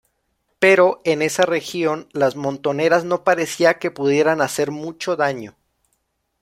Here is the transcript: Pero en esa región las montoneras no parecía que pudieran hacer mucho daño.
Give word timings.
Pero 0.57 0.99
en 1.03 1.21
esa 1.21 1.43
región 1.43 2.09
las 2.11 2.35
montoneras 2.35 3.05
no 3.05 3.23
parecía 3.23 3.77
que 3.77 3.91
pudieran 3.91 4.41
hacer 4.41 4.71
mucho 4.71 5.15
daño. 5.15 5.55